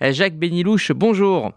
Jacques 0.00 0.38
Benilouche, 0.38 0.92
bonjour. 0.92 1.52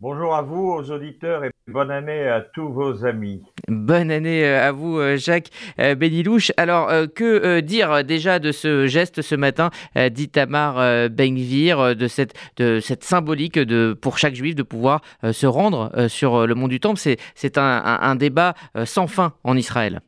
Bonjour 0.00 0.34
à 0.34 0.42
vous, 0.42 0.70
aux 0.70 0.90
auditeurs, 0.90 1.44
et 1.44 1.50
bonne 1.68 1.90
année 1.90 2.26
à 2.28 2.40
tous 2.40 2.68
vos 2.68 3.04
amis. 3.04 3.42
Bonne 3.68 4.10
année 4.10 4.44
euh, 4.44 4.68
à 4.68 4.72
vous, 4.72 4.98
euh, 4.98 5.16
Jacques 5.16 5.50
euh, 5.78 5.94
Benilouche. 5.94 6.50
Alors, 6.56 6.90
que 7.14 7.60
dire 7.60 8.04
déjà 8.04 8.38
de 8.38 8.52
ce 8.52 8.86
geste 8.86 9.22
ce 9.22 9.34
matin 9.34 9.70
d'Itamar 9.96 11.08
Bengvir, 11.10 11.94
de 11.94 12.08
cette, 12.08 12.34
de 12.56 12.80
cette 12.80 13.04
symbolique 13.04 13.58
de, 13.58 13.92
pour 13.92 14.18
chaque 14.18 14.34
juif 14.34 14.54
de 14.54 14.62
pouvoir 14.62 15.00
se 15.30 15.46
rendre 15.46 16.08
sur 16.08 16.46
le 16.46 16.54
mont 16.54 16.68
du 16.68 16.80
Temple 16.80 17.00
C'est 17.34 17.58
un, 17.58 18.16
débat 18.16 18.54
sans 18.84 19.06
fin 19.06 19.34
en 19.44 19.56
Israël. 19.56 20.00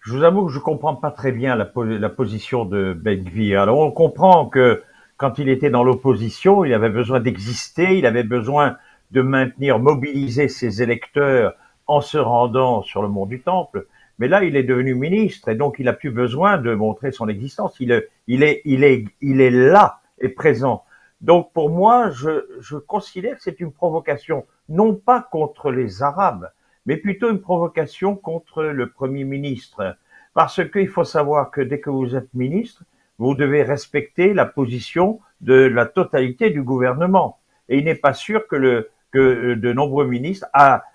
Je 0.00 0.12
vous 0.12 0.22
avoue 0.22 0.46
que 0.46 0.52
je 0.52 0.58
ne 0.58 0.62
comprends 0.62 0.96
pas 0.96 1.10
très 1.10 1.32
bien 1.32 1.56
la, 1.56 1.70
la 1.74 2.08
position 2.08 2.64
de 2.64 2.92
Bengvir. 2.94 3.60
Alors, 3.60 3.78
on 3.78 3.90
comprend 3.90 4.46
que 4.46 4.82
quand 5.16 5.38
il 5.38 5.48
était 5.48 5.70
dans 5.70 5.84
l'opposition, 5.84 6.64
il 6.64 6.74
avait 6.74 6.90
besoin 6.90 7.20
d'exister, 7.20 7.98
il 7.98 8.06
avait 8.06 8.22
besoin 8.22 8.76
de 9.12 9.22
maintenir, 9.22 9.78
mobiliser 9.78 10.48
ses 10.48 10.82
électeurs 10.82 11.54
en 11.86 12.00
se 12.00 12.18
rendant 12.18 12.82
sur 12.82 13.02
le 13.02 13.08
mont 13.08 13.26
du 13.26 13.40
Temple. 13.40 13.86
Mais 14.18 14.28
là, 14.28 14.44
il 14.44 14.56
est 14.56 14.62
devenu 14.62 14.94
ministre 14.94 15.48
et 15.48 15.54
donc 15.54 15.76
il 15.78 15.84
n'a 15.84 15.92
plus 15.92 16.10
besoin 16.10 16.58
de 16.58 16.74
montrer 16.74 17.12
son 17.12 17.28
existence. 17.28 17.76
Il, 17.80 17.92
est, 17.92 18.08
il, 18.26 18.42
est, 18.42 18.62
il, 18.64 19.40
est, 19.40 19.50
là 19.50 20.00
et 20.20 20.28
présent. 20.28 20.84
Donc 21.20 21.52
pour 21.52 21.70
moi, 21.70 22.10
je, 22.10 22.46
je 22.60 22.76
considère 22.76 23.36
que 23.36 23.42
c'est 23.42 23.60
une 23.60 23.72
provocation, 23.72 24.46
non 24.68 24.94
pas 24.94 25.26
contre 25.30 25.70
les 25.70 26.02
Arabes, 26.02 26.50
mais 26.86 26.96
plutôt 26.96 27.30
une 27.30 27.40
provocation 27.40 28.16
contre 28.16 28.64
le 28.64 28.90
Premier 28.90 29.24
ministre. 29.24 29.96
Parce 30.34 30.60
qu'il 30.70 30.88
faut 30.88 31.04
savoir 31.04 31.50
que 31.50 31.60
dès 31.60 31.80
que 31.80 31.90
vous 31.90 32.16
êtes 32.16 32.32
ministre, 32.34 32.82
vous 33.18 33.34
devez 33.34 33.62
respecter 33.62 34.34
la 34.34 34.46
position 34.46 35.20
de 35.40 35.54
la 35.54 35.86
totalité 35.86 36.50
du 36.50 36.62
gouvernement. 36.62 37.38
Et 37.68 37.78
il 37.78 37.84
n'est 37.84 37.94
pas 37.94 38.12
sûr 38.12 38.46
que, 38.46 38.56
le, 38.56 38.90
que 39.12 39.18
euh, 39.18 39.56
de 39.56 39.72
nombreux 39.72 40.06
ministres 40.06 40.46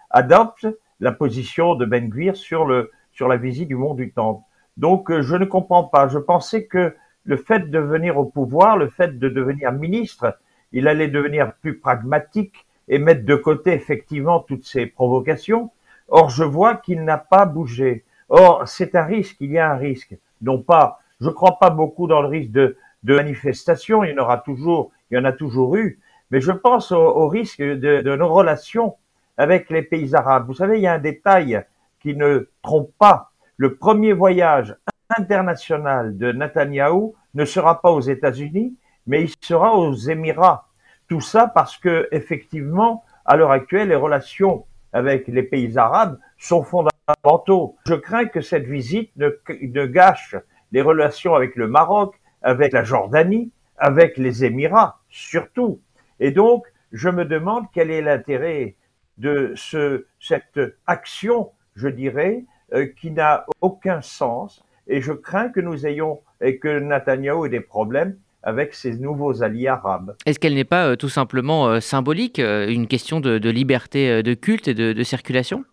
adoptent 0.09 0.67
la 0.99 1.11
position 1.11 1.75
de 1.75 1.85
Ben 1.85 2.09
Gvir 2.09 2.35
sur, 2.35 2.87
sur 3.11 3.27
la 3.27 3.37
visite 3.37 3.67
du 3.67 3.75
mont 3.75 3.93
du 3.93 4.11
Temple. 4.11 4.43
Donc 4.77 5.11
euh, 5.11 5.21
je 5.21 5.35
ne 5.35 5.45
comprends 5.45 5.83
pas. 5.83 6.07
Je 6.07 6.19
pensais 6.19 6.65
que 6.65 6.95
le 7.23 7.37
fait 7.37 7.69
de 7.69 7.79
venir 7.79 8.17
au 8.17 8.25
pouvoir, 8.25 8.77
le 8.77 8.87
fait 8.87 9.19
de 9.19 9.29
devenir 9.29 9.71
ministre, 9.71 10.37
il 10.71 10.87
allait 10.87 11.07
devenir 11.07 11.53
plus 11.61 11.77
pragmatique 11.77 12.65
et 12.87 12.97
mettre 12.97 13.25
de 13.25 13.35
côté 13.35 13.73
effectivement 13.73 14.39
toutes 14.39 14.65
ces 14.65 14.85
provocations. 14.85 15.71
Or, 16.07 16.29
je 16.29 16.43
vois 16.43 16.75
qu'il 16.75 17.03
n'a 17.03 17.17
pas 17.17 17.45
bougé. 17.45 18.03
Or, 18.29 18.67
c'est 18.67 18.95
un 18.95 19.03
risque, 19.03 19.37
il 19.39 19.51
y 19.51 19.59
a 19.59 19.71
un 19.71 19.77
risque. 19.77 20.15
Non 20.41 20.59
pas 20.59 20.99
je 21.21 21.27
ne 21.27 21.31
crois 21.31 21.59
pas 21.59 21.69
beaucoup 21.69 22.07
dans 22.07 22.21
le 22.21 22.27
risque 22.27 22.51
de, 22.51 22.75
de 23.03 23.15
manifestation, 23.15 24.03
il 24.03 24.11
y 24.11 24.13
en 24.19 24.23
aura 24.23 24.39
toujours, 24.39 24.91
il 25.09 25.17
y 25.17 25.21
en 25.21 25.25
a 25.25 25.31
toujours 25.31 25.75
eu, 25.75 25.99
mais 26.31 26.41
je 26.41 26.51
pense 26.51 26.91
au, 26.91 27.27
risque 27.27 27.61
de, 27.61 27.75
de, 28.01 28.15
nos 28.15 28.27
relations 28.27 28.95
avec 29.37 29.69
les 29.69 29.83
pays 29.83 30.15
arabes. 30.15 30.47
Vous 30.47 30.55
savez, 30.55 30.77
il 30.77 30.81
y 30.81 30.87
a 30.87 30.93
un 30.93 30.99
détail 30.99 31.63
qui 31.99 32.15
ne 32.15 32.49
trompe 32.63 32.91
pas. 32.97 33.31
Le 33.57 33.75
premier 33.75 34.13
voyage 34.13 34.75
international 35.17 36.17
de 36.17 36.31
Netanyahou 36.31 37.15
ne 37.35 37.45
sera 37.45 37.81
pas 37.81 37.91
aux 37.91 38.01
États-Unis, 38.01 38.75
mais 39.05 39.23
il 39.23 39.31
sera 39.41 39.75
aux 39.75 39.93
Émirats. 39.93 40.67
Tout 41.07 41.21
ça 41.21 41.47
parce 41.47 41.77
que, 41.77 42.07
effectivement, 42.11 43.03
à 43.25 43.35
l'heure 43.35 43.51
actuelle, 43.51 43.89
les 43.89 43.95
relations 43.95 44.65
avec 44.93 45.27
les 45.27 45.43
pays 45.43 45.77
arabes 45.77 46.17
sont 46.37 46.63
fondamentaux. 46.63 47.75
Je 47.85 47.93
crains 47.93 48.25
que 48.25 48.41
cette 48.41 48.65
visite 48.65 49.11
ne, 49.17 49.29
ne 49.49 49.85
gâche 49.85 50.35
les 50.71 50.81
relations 50.81 51.35
avec 51.35 51.55
le 51.55 51.67
Maroc, 51.67 52.15
avec 52.41 52.73
la 52.73 52.83
Jordanie, 52.83 53.51
avec 53.77 54.17
les 54.17 54.45
Émirats, 54.45 54.99
surtout. 55.09 55.81
Et 56.19 56.31
donc, 56.31 56.65
je 56.91 57.09
me 57.09 57.25
demande 57.25 57.65
quel 57.73 57.91
est 57.91 58.01
l'intérêt 58.01 58.75
de 59.17 59.53
ce, 59.55 60.05
cette 60.19 60.59
action, 60.87 61.51
je 61.75 61.87
dirais, 61.87 62.45
euh, 62.73 62.87
qui 62.99 63.11
n'a 63.11 63.45
aucun 63.61 64.01
sens. 64.01 64.63
Et 64.87 65.01
je 65.01 65.13
crains 65.13 65.49
que 65.49 65.59
nous 65.59 65.85
ayons 65.85 66.21
et 66.41 66.57
que 66.57 66.79
Netanyahu 66.79 67.45
ait 67.45 67.49
des 67.49 67.61
problèmes 67.61 68.17
avec 68.43 68.73
ses 68.73 68.97
nouveaux 68.97 69.43
alliés 69.43 69.67
arabes. 69.67 70.15
Est-ce 70.25 70.39
qu'elle 70.39 70.55
n'est 70.55 70.63
pas 70.63 70.87
euh, 70.87 70.95
tout 70.95 71.09
simplement 71.09 71.67
euh, 71.67 71.79
symbolique, 71.79 72.39
une 72.39 72.87
question 72.87 73.19
de, 73.19 73.37
liberté 73.49 74.23
de 74.23 74.33
culte 74.33 74.67
et 74.67 74.73
de 74.73 75.03
circulation? 75.03 75.63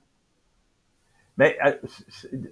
Mais 1.38 1.56
euh, 1.65 1.72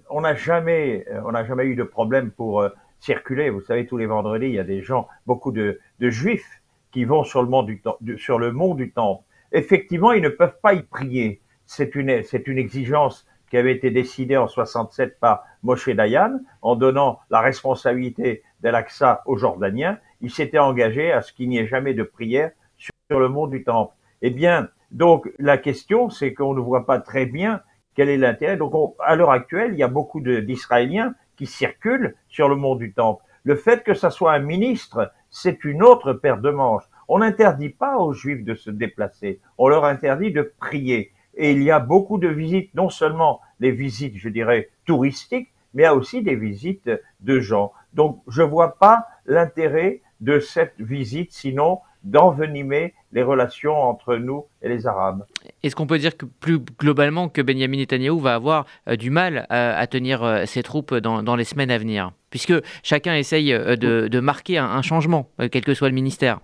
on 0.09 0.21
n'a 0.21 0.33
jamais, 0.33 1.05
euh, 1.11 1.21
on 1.25 1.33
n'a 1.33 1.45
jamais 1.45 1.65
eu 1.65 1.75
de 1.75 1.83
problème 1.83 2.31
pour 2.31 2.61
euh, 2.61 2.69
circuler. 2.99 3.49
Vous 3.49 3.61
savez, 3.61 3.85
tous 3.85 3.97
les 3.97 4.05
vendredis, 4.05 4.47
il 4.47 4.53
y 4.53 4.59
a 4.59 4.63
des 4.63 4.81
gens, 4.81 5.07
beaucoup 5.27 5.51
de, 5.51 5.79
juifs 5.99 6.61
qui 6.91 7.03
vont 7.03 7.23
sur 7.23 7.43
le 7.43 7.49
mont 7.49 7.63
du, 7.63 7.81
sur 8.17 8.39
le 8.39 8.51
mont 8.53 8.73
du 8.73 8.91
Temple. 8.91 9.23
Effectivement, 9.51 10.13
ils 10.13 10.23
ne 10.23 10.29
peuvent 10.29 10.57
pas 10.61 10.73
y 10.73 10.81
prier. 10.81 11.41
C'est 11.65 11.95
une, 11.95 12.23
c'est 12.23 12.47
une 12.47 12.57
exigence 12.57 13.27
qui 13.49 13.57
avait 13.57 13.73
été 13.73 13.91
décidée 13.91 14.37
en 14.37 14.47
67 14.47 15.19
par 15.19 15.43
Moshe 15.63 15.89
Dayan 15.89 16.39
en 16.61 16.75
donnant 16.75 17.19
la 17.29 17.41
responsabilité 17.41 18.43
d'Al-Aqsa 18.61 19.23
aux 19.25 19.37
Jordaniens. 19.37 19.99
Il 20.21 20.31
s'était 20.31 20.59
engagé 20.59 21.11
à 21.11 21.21
ce 21.21 21.33
qu'il 21.33 21.49
n'y 21.49 21.57
ait 21.57 21.67
jamais 21.67 21.93
de 21.93 22.03
prière 22.03 22.51
sur 22.77 23.19
le 23.19 23.29
mont 23.29 23.47
du 23.47 23.63
Temple. 23.63 23.93
Eh 24.21 24.31
bien, 24.31 24.69
donc 24.91 25.29
la 25.39 25.57
question, 25.57 26.09
c'est 26.09 26.33
qu'on 26.33 26.53
ne 26.53 26.59
voit 26.59 26.85
pas 26.85 26.99
très 26.99 27.25
bien 27.25 27.61
quel 27.97 28.09
est 28.09 28.17
l'intérêt 28.17 28.57
Donc, 28.57 28.93
à 29.03 29.15
l'heure 29.15 29.31
actuelle, 29.31 29.71
il 29.73 29.79
y 29.79 29.83
a 29.83 29.87
beaucoup 29.87 30.21
d'Israéliens 30.21 31.15
qui 31.35 31.47
circulent 31.47 32.15
sur 32.29 32.47
le 32.47 32.55
mont 32.55 32.75
du 32.75 32.93
Temple. 32.93 33.23
Le 33.43 33.55
fait 33.55 33.83
que 33.83 33.95
ça 33.95 34.11
soit 34.11 34.33
un 34.33 34.39
ministre, 34.39 35.11
c'est 35.31 35.63
une 35.63 35.81
autre 35.81 36.13
paire 36.13 36.37
de 36.37 36.51
manches. 36.51 36.83
On 37.07 37.19
n'interdit 37.19 37.69
pas 37.69 37.97
aux 37.97 38.13
Juifs 38.13 38.43
de 38.43 38.53
se 38.53 38.69
déplacer, 38.69 39.41
on 39.57 39.67
leur 39.67 39.83
interdit 39.83 40.31
de 40.31 40.53
prier. 40.59 41.11
Et 41.33 41.51
il 41.53 41.63
y 41.63 41.71
a 41.71 41.79
beaucoup 41.79 42.19
de 42.19 42.27
visites, 42.27 42.73
non 42.75 42.89
seulement 42.89 43.41
des 43.59 43.71
visites, 43.71 44.17
je 44.17 44.29
dirais, 44.29 44.69
touristiques, 44.85 45.51
mais 45.73 45.83
il 45.83 45.85
y 45.85 45.89
a 45.89 45.95
aussi 45.95 46.21
des 46.21 46.35
visites 46.35 46.91
de 47.21 47.39
gens. 47.39 47.73
Donc, 47.93 48.21
je 48.27 48.43
ne 48.43 48.47
vois 48.47 48.77
pas 48.77 49.07
l'intérêt 49.25 50.01
de 50.21 50.39
cette 50.39 50.79
visite, 50.79 51.31
sinon 51.31 51.79
d'envenimer 52.03 52.93
les 53.11 53.23
relations 53.23 53.75
entre 53.75 54.15
nous 54.15 54.45
et 54.61 54.69
les 54.69 54.87
Arabes. 54.87 55.25
Est-ce 55.63 55.75
qu'on 55.75 55.87
peut 55.87 55.97
dire 55.97 56.15
que 56.15 56.25
plus 56.25 56.59
globalement 56.59 57.29
que 57.29 57.41
Benjamin 57.41 57.77
Netanyahu 57.77 58.19
va 58.19 58.35
avoir 58.35 58.65
euh, 58.87 58.95
du 58.95 59.09
mal 59.09 59.45
à, 59.49 59.85
tenir 59.87 60.23
euh, 60.23 60.45
ses 60.45 60.63
troupes 60.63 60.93
dans, 60.93 61.35
les 61.35 61.43
semaines 61.43 61.71
à 61.71 61.77
venir? 61.77 62.11
Puisque 62.29 62.53
chacun 62.83 63.15
essaye 63.15 63.53
euh, 63.53 63.75
de, 63.75 64.19
marquer 64.19 64.57
un, 64.57 64.81
changement, 64.81 65.29
quel 65.51 65.63
que 65.63 65.73
soit 65.73 65.89
le 65.89 65.95
ministère. 65.95 66.39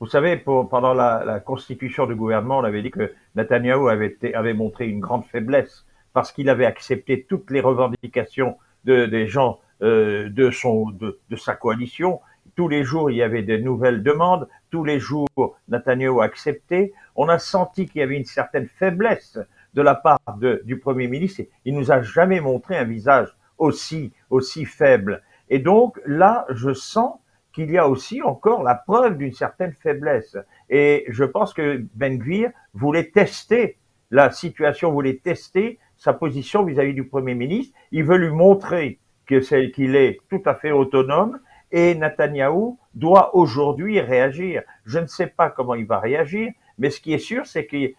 Vous 0.00 0.06
savez, 0.06 0.36
pendant 0.36 0.92
la, 0.92 1.40
constitution 1.40 2.06
du 2.06 2.14
gouvernement, 2.14 2.58
on 2.58 2.64
avait 2.64 2.82
dit 2.82 2.90
que 2.90 3.12
Netanyahu 3.36 3.88
avait, 3.88 4.16
avait 4.34 4.54
montré 4.54 4.88
une 4.88 5.00
grande 5.00 5.24
faiblesse 5.24 5.86
parce 6.12 6.32
qu'il 6.32 6.48
avait 6.48 6.66
accepté 6.66 7.26
toutes 7.28 7.50
les 7.50 7.60
revendications 7.60 8.56
de, 8.84 9.06
des 9.06 9.26
gens 9.26 9.60
de, 9.80 10.50
son, 10.52 10.90
de, 10.90 11.18
de 11.28 11.36
sa 11.36 11.54
coalition 11.54 12.20
tous 12.54 12.68
les 12.68 12.84
jours, 12.84 13.10
il 13.10 13.16
y 13.16 13.22
avait 13.22 13.42
de 13.42 13.56
nouvelles 13.56 14.02
demandes. 14.02 14.48
Tous 14.70 14.84
les 14.84 14.98
jours, 14.98 15.28
Netanyahu 15.68 16.20
a 16.20 16.24
accepté. 16.24 16.92
On 17.16 17.28
a 17.28 17.38
senti 17.38 17.86
qu'il 17.86 18.00
y 18.00 18.04
avait 18.04 18.16
une 18.16 18.24
certaine 18.24 18.68
faiblesse 18.68 19.38
de 19.74 19.82
la 19.82 19.94
part 19.94 20.20
du 20.64 20.78
Premier 20.78 21.08
ministre. 21.08 21.42
Il 21.64 21.74
nous 21.74 21.90
a 21.90 22.02
jamais 22.02 22.40
montré 22.40 22.76
un 22.76 22.84
visage 22.84 23.36
aussi, 23.58 24.12
aussi 24.30 24.64
faible. 24.64 25.22
Et 25.48 25.58
donc, 25.58 26.00
là, 26.06 26.46
je 26.50 26.72
sens 26.72 27.18
qu'il 27.52 27.70
y 27.70 27.78
a 27.78 27.88
aussi 27.88 28.22
encore 28.22 28.62
la 28.62 28.74
preuve 28.74 29.16
d'une 29.16 29.32
certaine 29.32 29.72
faiblesse. 29.72 30.36
Et 30.70 31.04
je 31.08 31.24
pense 31.24 31.54
que 31.54 31.84
Ben 31.94 32.18
Gvir 32.18 32.50
voulait 32.72 33.10
tester 33.10 33.78
la 34.10 34.30
situation, 34.30 34.92
voulait 34.92 35.20
tester 35.22 35.78
sa 35.96 36.12
position 36.12 36.64
vis-à-vis 36.64 36.94
du 36.94 37.04
Premier 37.04 37.34
ministre. 37.34 37.76
Il 37.92 38.04
veut 38.04 38.16
lui 38.16 38.30
montrer 38.30 38.98
que 39.26 39.40
c'est 39.40 39.70
qu'il 39.70 39.96
est 39.96 40.18
tout 40.28 40.42
à 40.44 40.54
fait 40.54 40.72
autonome 40.72 41.38
et 41.74 41.96
Netanyahou 41.96 42.78
doit 42.94 43.34
aujourd'hui 43.34 44.00
réagir. 44.00 44.62
Je 44.86 45.00
ne 45.00 45.08
sais 45.08 45.26
pas 45.26 45.50
comment 45.50 45.74
il 45.74 45.86
va 45.86 45.98
réagir, 45.98 46.52
mais 46.78 46.88
ce 46.88 47.00
qui 47.00 47.12
est 47.12 47.18
sûr, 47.18 47.46
c'est 47.46 47.66
que 47.66 47.92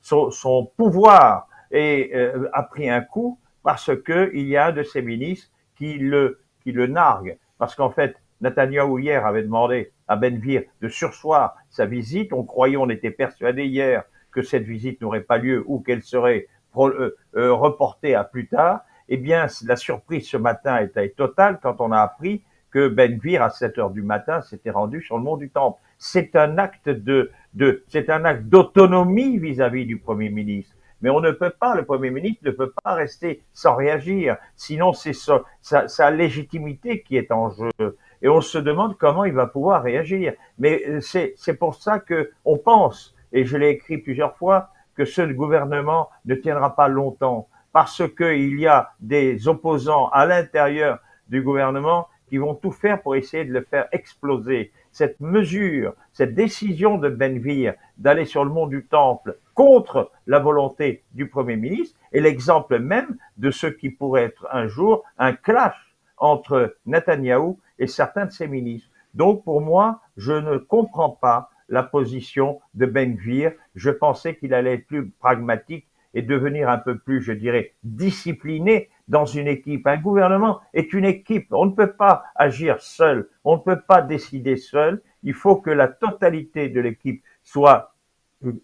son, 0.00 0.72
pouvoir 0.78 1.46
euh, 1.74 2.48
a 2.54 2.62
pris 2.62 2.88
un 2.88 3.02
coup 3.02 3.38
parce 3.62 3.94
que 4.02 4.30
il 4.32 4.48
y 4.48 4.56
a 4.56 4.68
un 4.68 4.72
de 4.72 4.82
ses 4.82 5.02
ministres 5.02 5.50
qui 5.76 5.98
le, 5.98 6.38
nargue. 6.64 7.36
Parce 7.58 7.74
qu'en 7.74 7.90
fait, 7.90 8.16
Netanyahou 8.40 8.98
hier 8.98 9.26
avait 9.26 9.42
demandé 9.42 9.92
à 10.08 10.16
Benvir 10.16 10.62
de 10.80 10.88
sursoir 10.88 11.54
sa 11.68 11.84
visite. 11.84 12.32
On 12.32 12.44
croyait, 12.44 12.78
on 12.78 12.88
était 12.88 13.10
persuadé 13.10 13.66
hier 13.66 14.04
que 14.32 14.40
cette 14.40 14.64
visite 14.64 15.02
n'aurait 15.02 15.20
pas 15.20 15.36
lieu 15.36 15.62
ou 15.66 15.80
qu'elle 15.80 16.02
serait 16.02 16.46
euh, 16.78 17.14
euh, 17.36 17.52
reportée 17.52 18.14
à 18.14 18.24
plus 18.24 18.48
tard. 18.48 18.80
Eh 19.10 19.18
bien, 19.18 19.48
la 19.66 19.76
surprise 19.76 20.26
ce 20.26 20.38
matin 20.38 20.78
était 20.78 21.10
totale 21.10 21.58
quand 21.62 21.82
on 21.82 21.92
a 21.92 22.00
appris 22.00 22.42
que 22.70 22.88
Ben 22.88 23.18
Gvir, 23.18 23.42
à 23.42 23.50
7 23.50 23.78
heures 23.78 23.90
du 23.90 24.02
matin, 24.02 24.42
s'était 24.42 24.70
rendu 24.70 25.02
sur 25.02 25.16
le 25.16 25.24
mont 25.24 25.36
du 25.36 25.50
Temple. 25.50 25.80
C'est 25.98 26.36
un 26.36 26.58
acte 26.58 26.88
de, 26.88 27.30
de 27.54 27.84
c'est 27.88 28.10
un 28.10 28.24
acte 28.24 28.44
d'autonomie 28.44 29.38
vis-à-vis 29.38 29.86
du 29.86 29.98
Premier 29.98 30.28
ministre. 30.28 30.74
Mais 31.02 31.10
on 31.10 31.20
ne 31.20 31.30
peut 31.30 31.50
pas, 31.50 31.74
le 31.74 31.84
Premier 31.84 32.10
ministre 32.10 32.42
ne 32.44 32.50
peut 32.50 32.72
pas 32.82 32.94
rester 32.94 33.42
sans 33.52 33.76
réagir. 33.76 34.36
Sinon, 34.56 34.92
c'est 34.92 35.12
sa, 35.12 35.42
sa, 35.60 35.88
sa, 35.88 36.10
légitimité 36.10 37.02
qui 37.02 37.16
est 37.16 37.30
en 37.32 37.50
jeu. 37.50 37.98
et 38.22 38.28
on 38.28 38.40
se 38.40 38.58
demande 38.58 38.96
comment 38.96 39.24
il 39.24 39.34
va 39.34 39.46
pouvoir 39.46 39.82
réagir. 39.82 40.32
Mais 40.58 40.82
euh, 40.88 41.00
c'est 41.00 41.58
pour 41.58 41.74
ça 41.74 41.98
que 41.98 42.30
on 42.44 42.56
pense, 42.56 43.14
et 43.32 43.44
je 43.44 43.56
l'ai 43.56 43.70
écrit 43.70 43.98
plusieurs 43.98 44.36
fois, 44.36 44.70
que 44.96 45.04
ce 45.04 45.22
gouvernement 45.22 46.08
ne 46.24 46.34
tiendra 46.34 46.74
pas 46.74 46.88
longtemps 46.88 47.48
parce 47.72 48.02
qu'il 48.16 48.58
y 48.58 48.66
a 48.66 48.92
des 49.00 49.48
opposants 49.48 50.08
à 50.08 50.24
l'intérieur 50.24 50.98
du 51.28 51.42
gouvernement 51.42 52.08
qui 52.28 52.38
vont 52.38 52.54
tout 52.54 52.72
faire 52.72 53.02
pour 53.02 53.16
essayer 53.16 53.44
de 53.44 53.52
le 53.52 53.62
faire 53.62 53.86
exploser. 53.92 54.72
Cette 54.92 55.20
mesure, 55.20 55.94
cette 56.12 56.34
décision 56.34 56.98
de 56.98 57.08
Benvir 57.08 57.74
d'aller 57.98 58.24
sur 58.24 58.44
le 58.44 58.50
mont 58.50 58.66
du 58.66 58.84
Temple 58.84 59.36
contre 59.54 60.10
la 60.26 60.38
volonté 60.38 61.02
du 61.12 61.28
Premier 61.28 61.56
ministre 61.56 61.98
est 62.12 62.20
l'exemple 62.20 62.78
même 62.78 63.16
de 63.36 63.50
ce 63.50 63.66
qui 63.66 63.90
pourrait 63.90 64.24
être 64.24 64.46
un 64.52 64.66
jour 64.66 65.04
un 65.18 65.32
clash 65.32 65.94
entre 66.18 66.76
Netanyahou 66.86 67.58
et 67.78 67.86
certains 67.86 68.26
de 68.26 68.32
ses 68.32 68.48
ministres. 68.48 68.88
Donc 69.14 69.44
pour 69.44 69.60
moi, 69.60 70.00
je 70.16 70.32
ne 70.32 70.58
comprends 70.58 71.10
pas 71.10 71.50
la 71.68 71.82
position 71.82 72.60
de 72.74 72.86
Benvir. 72.86 73.52
Je 73.74 73.90
pensais 73.90 74.36
qu'il 74.36 74.54
allait 74.54 74.74
être 74.74 74.86
plus 74.86 75.10
pragmatique 75.10 75.86
et 76.14 76.22
devenir 76.22 76.70
un 76.70 76.78
peu 76.78 76.98
plus, 76.98 77.20
je 77.20 77.32
dirais, 77.32 77.74
discipliné 77.84 78.88
dans 79.08 79.24
une 79.24 79.46
équipe. 79.46 79.86
Un 79.86 79.98
gouvernement 79.98 80.60
est 80.74 80.92
une 80.92 81.04
équipe. 81.04 81.52
On 81.52 81.66
ne 81.66 81.72
peut 81.72 81.92
pas 81.92 82.24
agir 82.34 82.80
seul. 82.80 83.28
On 83.44 83.56
ne 83.56 83.60
peut 83.60 83.80
pas 83.80 84.02
décider 84.02 84.56
seul. 84.56 85.02
Il 85.22 85.34
faut 85.34 85.56
que 85.56 85.70
la 85.70 85.88
totalité 85.88 86.68
de 86.68 86.80
l'équipe 86.80 87.22
soit 87.42 87.94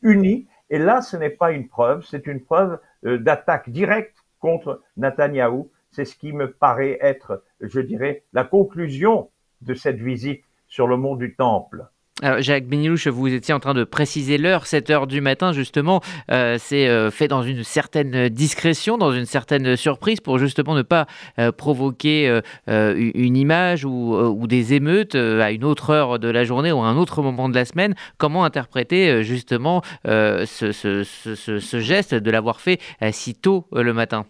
unie. 0.03 0.47
Et 0.71 0.79
là, 0.79 1.03
ce 1.03 1.17
n'est 1.17 1.31
pas 1.31 1.53
une 1.53 1.69
preuve, 1.69 2.05
c'est 2.05 2.27
une 2.27 2.41
preuve 2.41 2.79
euh, 3.05 3.19
d'attaque 3.19 3.69
directe 3.69 4.17
contre 4.41 4.83
Netanyahou. 4.97 5.71
C'est 5.91 6.07
ce 6.07 6.17
qui 6.17 6.33
me 6.33 6.51
paraît 6.51 6.99
être, 7.03 7.45
je 7.61 7.81
dirais, 7.81 8.25
la 8.33 8.45
conclusion 8.45 9.31
de 9.61 9.75
cette 9.75 9.99
visite 9.99 10.45
sur 10.67 10.87
le 10.87 10.97
mont 10.97 11.17
du 11.17 11.37
Temple. 11.37 11.87
Alors, 12.23 12.41
Jacques 12.41 12.69
Benilouche, 12.69 13.09
vous 13.09 13.35
étiez 13.35 13.53
en 13.53 13.59
train 13.59 13.75
de 13.75 13.83
préciser 13.83 14.39
l'heure, 14.39 14.67
7 14.67 14.91
heures 14.91 15.07
du 15.09 15.21
matin, 15.21 15.53
justement. 15.53 16.01
Euh, 16.31 16.55
c'est 16.57 16.89
euh, 16.89 17.11
fait 17.11 17.27
dans 17.27 17.43
une 17.43 17.65
certaine 17.65 18.29
discrétion, 18.29 18.97
dans 18.97 19.11
une 19.11 19.27
certaine 19.27 19.75
surprise, 19.75 20.21
pour 20.21 20.39
justement 20.39 20.77
ne 20.77 20.83
pas 20.83 21.07
euh, 21.41 21.51
provoquer 21.51 22.41
une 22.69 23.37
image 23.37 23.85
ou, 23.85 24.47
des 24.47 24.75
émeutes 24.75 25.17
à 25.17 25.51
une 25.51 25.65
autre 25.65 25.91
heure 25.91 26.21
de 26.21 26.29
la 26.29 26.45
journée 26.45 26.71
ou 26.71 26.79
à 26.79 26.87
un 26.87 26.97
autre 26.97 27.23
moment 27.23 27.49
de 27.49 27.57
la 27.57 27.65
semaine. 27.65 27.95
Comment 28.19 28.45
interpréter 28.45 29.25
justement 29.25 29.83
ce, 30.05 31.79
geste 31.81 32.15
de 32.15 32.31
l'avoir 32.31 32.61
fait 32.61 32.79
si 33.11 33.35
tôt 33.35 33.67
le 33.73 33.93
matin? 33.93 34.27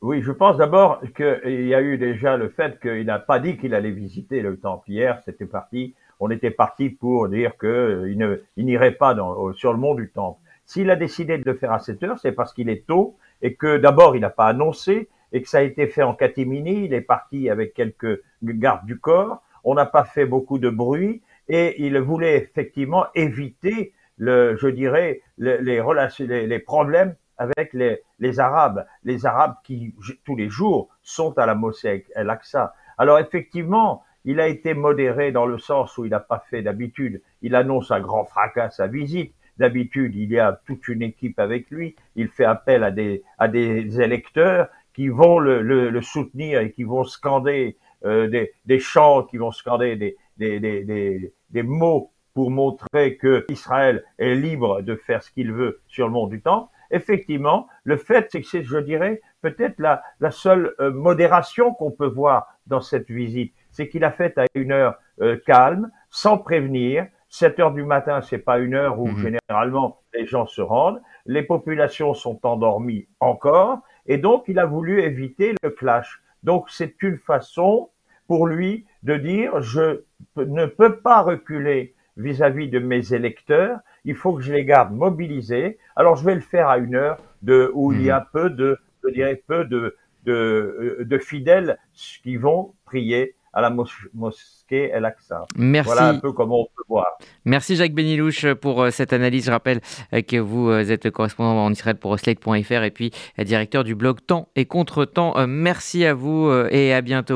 Oui, 0.00 0.22
je 0.22 0.32
pense 0.32 0.58
d'abord 0.58 1.00
qu'il 1.16 1.66
y 1.66 1.74
a 1.74 1.80
eu 1.80 1.98
déjà 1.98 2.36
le 2.36 2.50
fait 2.50 2.80
qu'il 2.80 3.06
n'a 3.06 3.18
pas 3.18 3.40
dit 3.40 3.56
qu'il 3.56 3.74
allait 3.74 3.90
visiter 3.90 4.42
le 4.42 4.58
Templière, 4.58 5.20
c'était 5.24 5.46
parti 5.46 5.94
on 6.24 6.30
était 6.30 6.52
parti 6.52 6.88
pour 6.88 7.28
dire 7.28 7.58
qu'il 7.58 7.68
euh, 7.68 8.44
n'irait 8.56 8.92
pas 8.92 9.16
sur 9.54 9.72
le 9.72 9.78
mont 9.78 9.96
du 9.96 10.08
Temple. 10.10 10.38
S'il 10.64 10.88
a 10.90 10.96
décidé 10.96 11.36
de 11.36 11.42
le 11.44 11.54
faire 11.54 11.72
à 11.72 11.80
7 11.80 12.02
heures, 12.04 12.18
c'est 12.20 12.30
parce 12.30 12.54
qu'il 12.54 12.68
est 12.68 12.86
tôt 12.86 13.16
et 13.42 13.54
que 13.54 13.76
d'abord 13.76 14.14
il 14.14 14.20
n'a 14.20 14.30
pas 14.30 14.46
annoncé 14.46 15.08
et 15.32 15.42
que 15.42 15.48
ça 15.48 15.58
a 15.58 15.62
été 15.62 15.88
fait 15.88 16.04
en 16.04 16.14
catimini. 16.14 16.84
Il 16.84 16.94
est 16.94 17.00
parti 17.00 17.50
avec 17.50 17.74
quelques 17.74 18.22
gardes 18.42 18.86
du 18.86 19.00
corps. 19.00 19.42
On 19.64 19.74
n'a 19.74 19.84
pas 19.84 20.04
fait 20.04 20.24
beaucoup 20.24 20.58
de 20.60 20.70
bruit 20.70 21.22
et 21.48 21.84
il 21.84 21.98
voulait 21.98 22.36
effectivement 22.36 23.06
éviter 23.16 23.92
je 24.18 24.68
dirais, 24.68 25.22
les, 25.38 26.58
problèmes 26.60 27.16
avec 27.36 27.72
les, 27.72 28.00
les, 28.20 28.38
Arabes, 28.38 28.86
les 29.02 29.26
Arabes 29.26 29.56
qui 29.64 29.92
tous 30.24 30.36
les 30.36 30.48
jours 30.48 30.88
sont 31.02 31.36
à 31.36 31.46
la 31.46 31.56
mosquée 31.56 32.06
El-Aqsa. 32.14 32.74
Alors 32.98 33.18
effectivement, 33.18 34.04
il 34.24 34.40
a 34.40 34.48
été 34.48 34.74
modéré 34.74 35.32
dans 35.32 35.46
le 35.46 35.58
sens 35.58 35.96
où 35.98 36.04
il 36.04 36.10
n'a 36.10 36.20
pas 36.20 36.44
fait 36.50 36.62
d'habitude. 36.62 37.22
Il 37.42 37.54
annonce 37.54 37.90
un 37.90 38.00
grand 38.00 38.24
fracas 38.24 38.70
sa 38.70 38.86
visite. 38.86 39.34
D'habitude, 39.58 40.14
il 40.14 40.30
y 40.32 40.38
a 40.38 40.60
toute 40.66 40.88
une 40.88 41.02
équipe 41.02 41.38
avec 41.38 41.70
lui. 41.70 41.94
Il 42.16 42.28
fait 42.28 42.44
appel 42.44 42.84
à 42.84 42.90
des, 42.90 43.22
à 43.38 43.48
des 43.48 44.00
électeurs 44.00 44.68
qui 44.94 45.08
vont 45.08 45.38
le, 45.38 45.62
le, 45.62 46.02
soutenir 46.02 46.60
et 46.60 46.72
qui 46.72 46.84
vont 46.84 47.04
scander 47.04 47.76
euh, 48.04 48.28
des, 48.28 48.52
des, 48.66 48.78
chants, 48.78 49.24
qui 49.24 49.36
vont 49.36 49.52
scander 49.52 49.96
des, 49.96 50.16
des, 50.38 50.58
des, 50.60 51.32
des 51.50 51.62
mots 51.62 52.12
pour 52.34 52.50
montrer 52.50 53.16
que 53.16 53.44
Israël 53.50 54.04
est 54.18 54.34
libre 54.34 54.82
de 54.82 54.96
faire 54.96 55.22
ce 55.22 55.30
qu'il 55.30 55.52
veut 55.52 55.80
sur 55.86 56.06
le 56.06 56.12
monde 56.12 56.30
du 56.30 56.40
temps. 56.40 56.70
Effectivement, 56.90 57.68
le 57.84 57.96
fait, 57.96 58.28
c'est 58.30 58.40
que 58.40 58.46
c'est, 58.46 58.62
je 58.62 58.78
dirais, 58.78 59.20
peut-être 59.42 59.78
la, 59.78 60.02
la 60.20 60.30
seule 60.30 60.74
euh, 60.80 60.90
modération 60.90 61.74
qu'on 61.74 61.90
peut 61.90 62.06
voir 62.06 62.46
dans 62.66 62.80
cette 62.80 63.10
visite 63.10 63.52
c'est 63.72 63.88
qu'il 63.88 64.04
a 64.04 64.12
fait 64.12 64.38
à 64.38 64.44
une 64.54 64.70
heure 64.70 64.94
euh, 65.20 65.36
calme, 65.44 65.90
sans 66.10 66.38
prévenir. 66.38 67.06
7 67.30 67.58
heures 67.60 67.72
du 67.72 67.82
matin, 67.82 68.20
c'est 68.20 68.38
pas 68.38 68.58
une 68.58 68.74
heure 68.74 69.00
où 69.00 69.08
mhm. 69.08 69.16
généralement 69.16 70.00
les 70.14 70.26
gens 70.26 70.46
se 70.46 70.60
rendent. 70.60 71.00
Les 71.24 71.42
populations 71.42 72.12
sont 72.12 72.38
endormies 72.46 73.08
encore, 73.20 73.80
et 74.06 74.18
donc 74.18 74.44
il 74.48 74.58
a 74.58 74.66
voulu 74.66 75.00
éviter 75.00 75.54
le 75.62 75.70
clash. 75.70 76.22
Donc 76.42 76.68
c'est 76.68 77.02
une 77.02 77.16
façon 77.16 77.88
pour 78.26 78.46
lui 78.46 78.84
de 79.02 79.16
dire 79.16 79.62
je 79.62 80.02
ne 80.36 80.66
peux 80.66 80.98
pas 80.98 81.22
reculer 81.22 81.94
vis-à-vis 82.18 82.68
de 82.68 82.78
mes 82.78 83.14
électeurs. 83.14 83.78
Il 84.04 84.14
faut 84.14 84.34
que 84.34 84.42
je 84.42 84.52
les 84.52 84.66
garde 84.66 84.92
mobilisés. 84.92 85.78
Alors 85.96 86.16
je 86.16 86.26
vais 86.26 86.34
le 86.34 86.42
faire 86.42 86.68
à 86.68 86.76
une 86.76 86.94
heure 86.94 87.16
de 87.40 87.70
où 87.72 87.94
il 87.94 88.02
y 88.02 88.10
a 88.10 88.20
mhm. 88.20 88.26
peu 88.32 88.50
de, 88.50 88.78
je 89.04 89.10
dirais 89.12 89.42
peu 89.46 89.64
de 89.64 89.96
de, 90.24 90.32
euh, 90.32 91.04
de 91.04 91.18
fidèles 91.18 91.78
qui 91.94 92.36
vont 92.36 92.74
prier 92.84 93.34
à 93.54 93.60
la 93.60 93.70
mosquée 94.14 94.88
El 94.94 95.04
Aqsa. 95.04 95.44
Merci. 95.56 95.92
Voilà 95.92 96.08
un 96.08 96.18
peu 96.18 96.32
comment 96.32 96.60
on 96.60 96.64
peut 96.64 96.84
voir. 96.88 97.06
Merci 97.44 97.76
Jacques 97.76 97.92
Benilouche 97.92 98.46
pour 98.54 98.82
euh, 98.82 98.90
cette 98.90 99.12
analyse. 99.12 99.44
Je 99.44 99.50
rappelle 99.50 99.80
euh, 100.14 100.22
que 100.22 100.38
vous 100.38 100.70
êtes 100.72 101.10
correspondant 101.10 101.62
en 101.62 101.70
Israël 101.70 101.96
pour 101.96 102.18
Slate.fr 102.18 102.82
et 102.82 102.90
puis 102.90 103.10
directeur 103.36 103.84
du 103.84 103.94
blog 103.94 104.24
Temps 104.26 104.48
et 104.56 104.64
Contre-temps. 104.64 105.46
Merci 105.46 106.06
à 106.06 106.14
vous 106.14 106.50
et 106.70 106.94
à 106.94 107.02
bientôt. 107.02 107.30